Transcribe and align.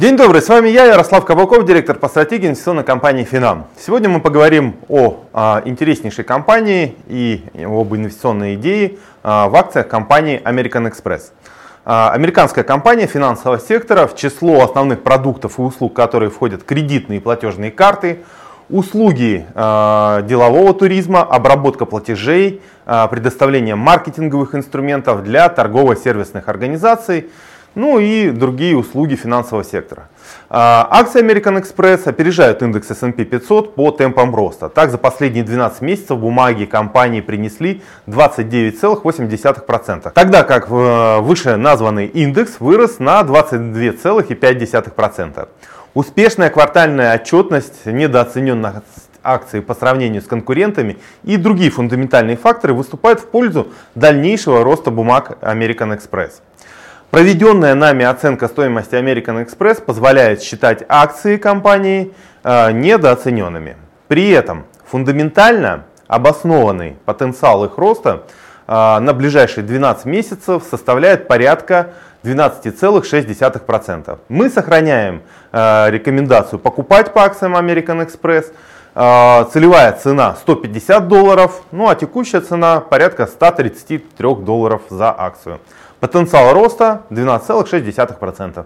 День 0.00 0.16
добрый, 0.16 0.40
с 0.40 0.48
вами 0.48 0.70
я, 0.70 0.86
Ярослав 0.86 1.26
Кабаков, 1.26 1.66
директор 1.66 1.94
по 1.94 2.08
стратегии 2.08 2.46
инвестиционной 2.46 2.84
компании 2.84 3.24
Финам. 3.24 3.66
Сегодня 3.78 4.08
мы 4.08 4.20
поговорим 4.22 4.76
о 4.88 5.24
а, 5.34 5.60
интереснейшей 5.66 6.24
компании 6.24 6.96
и 7.06 7.44
об 7.62 7.94
инвестиционной 7.94 8.54
идее 8.54 8.96
а, 9.22 9.50
в 9.50 9.56
акциях 9.56 9.88
компании 9.88 10.40
American 10.42 10.90
Express. 10.90 11.32
А, 11.84 12.12
американская 12.12 12.64
компания 12.64 13.06
финансового 13.06 13.60
сектора, 13.60 14.06
в 14.06 14.16
число 14.16 14.64
основных 14.64 15.02
продуктов 15.02 15.58
и 15.58 15.60
услуг, 15.60 15.92
которые 15.92 16.30
входят 16.30 16.62
кредитные 16.62 17.18
и 17.18 17.20
платежные 17.20 17.70
карты, 17.70 18.20
услуги 18.70 19.44
э, 19.52 20.22
делового 20.26 20.72
туризма, 20.72 21.22
обработка 21.22 21.84
платежей, 21.84 22.62
э, 22.86 23.08
предоставление 23.10 23.74
маркетинговых 23.74 24.54
инструментов 24.54 25.24
для 25.24 25.48
торгово-сервисных 25.48 26.48
организаций, 26.48 27.28
ну 27.74 27.98
и 27.98 28.30
другие 28.30 28.76
услуги 28.76 29.16
финансового 29.16 29.64
сектора. 29.64 30.08
Э, 30.48 30.86
акции 30.90 31.22
American 31.22 31.62
Express 31.62 32.08
опережают 32.08 32.62
индекс 32.62 32.90
S&P 32.90 33.24
500 33.24 33.74
по 33.74 33.90
темпам 33.90 34.34
роста. 34.34 34.68
Так, 34.68 34.90
за 34.90 34.98
последние 34.98 35.44
12 35.44 35.80
месяцев 35.82 36.18
бумаги 36.18 36.64
компании 36.64 37.20
принесли 37.20 37.82
29,8%, 38.06 40.10
тогда 40.12 40.42
как 40.44 40.68
выше 40.68 41.56
названный 41.56 42.06
индекс 42.06 42.60
вырос 42.60 42.98
на 42.98 43.22
22,5%. 43.22 45.48
Успешная 45.92 46.50
квартальная 46.50 47.14
отчетность, 47.14 47.86
недооцененных 47.86 48.82
акций 49.22 49.60
по 49.60 49.74
сравнению 49.74 50.22
с 50.22 50.26
конкурентами 50.26 50.98
и 51.24 51.36
другие 51.36 51.70
фундаментальные 51.70 52.36
факторы 52.36 52.74
выступают 52.74 53.20
в 53.20 53.26
пользу 53.26 53.68
дальнейшего 53.94 54.64
роста 54.64 54.90
бумаг 54.90 55.38
American 55.42 55.98
Express. 55.98 56.40
Проведенная 57.10 57.74
нами 57.74 58.04
оценка 58.04 58.46
стоимости 58.46 58.94
American 58.94 59.44
Express 59.44 59.82
позволяет 59.82 60.42
считать 60.42 60.84
акции 60.88 61.38
компании 61.38 62.14
э, 62.44 62.70
недооцененными. 62.70 63.76
При 64.06 64.30
этом 64.30 64.64
фундаментально 64.86 65.86
обоснованный 66.06 66.98
потенциал 67.06 67.64
их 67.64 67.78
роста 67.78 68.26
э, 68.68 68.98
на 69.00 69.12
ближайшие 69.12 69.64
12 69.64 70.04
месяцев 70.04 70.62
составляет 70.70 71.26
порядка 71.26 71.94
12,6%. 72.22 74.18
Мы 74.28 74.48
сохраняем 74.48 75.22
э, 75.50 75.90
рекомендацию 75.90 76.60
покупать 76.60 77.12
по 77.12 77.24
акциям 77.24 77.56
American 77.56 78.06
Express. 78.06 78.52
Э, 78.94 79.44
целевая 79.52 79.92
цена 79.92 80.34
150 80.34 81.06
долларов, 81.08 81.62
ну 81.70 81.88
а 81.88 81.94
текущая 81.94 82.40
цена 82.40 82.80
порядка 82.80 83.26
133 83.26 84.34
долларов 84.36 84.82
за 84.90 85.14
акцию. 85.16 85.60
Потенциал 86.00 86.52
роста 86.54 87.02
12,6%. 87.10 88.64